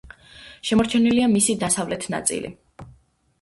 [0.69, 2.53] შემორჩენილია მისი დასავლეთ ნაწილი.